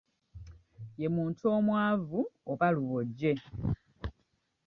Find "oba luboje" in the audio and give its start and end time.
2.51-3.31